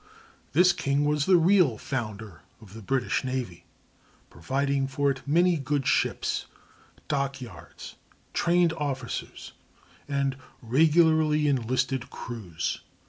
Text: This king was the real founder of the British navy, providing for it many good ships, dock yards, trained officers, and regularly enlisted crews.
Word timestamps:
This 0.53 0.73
king 0.73 1.05
was 1.05 1.27
the 1.27 1.37
real 1.37 1.77
founder 1.77 2.41
of 2.59 2.73
the 2.73 2.81
British 2.81 3.23
navy, 3.23 3.65
providing 4.31 4.87
for 4.87 5.11
it 5.11 5.21
many 5.27 5.57
good 5.57 5.85
ships, 5.85 6.47
dock 7.07 7.39
yards, 7.39 7.97
trained 8.33 8.73
officers, 8.73 9.51
and 10.07 10.37
regularly 10.63 11.47
enlisted 11.47 12.09
crews. 12.09 12.79